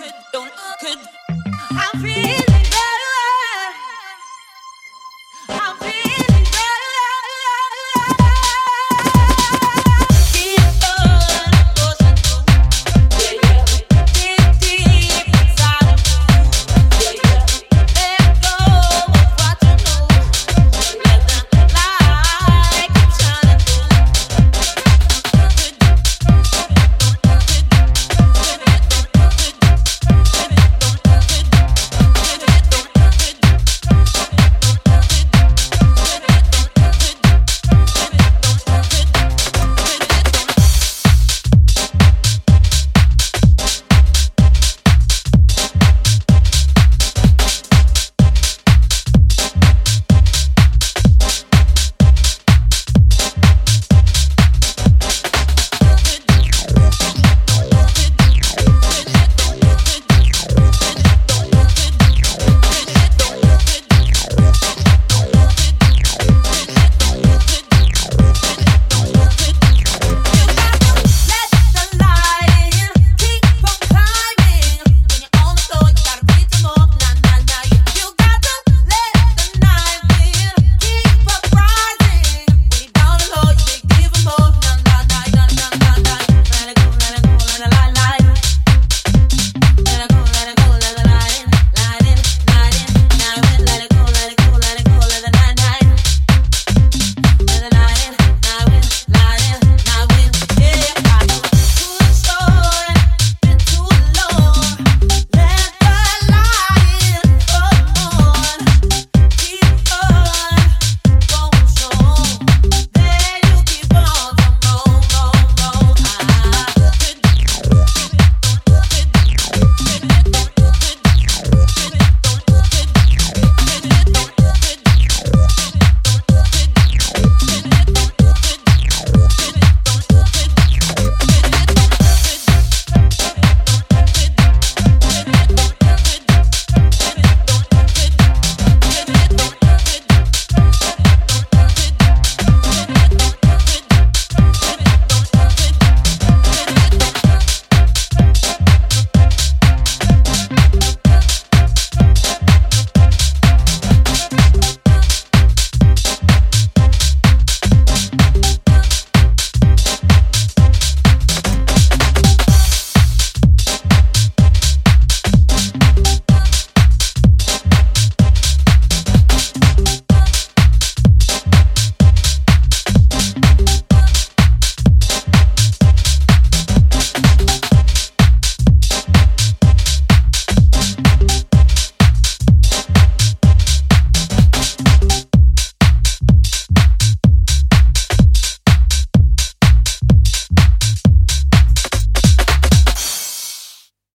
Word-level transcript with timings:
could, 0.00 0.12
don't 0.32 0.52
could. 0.80 1.21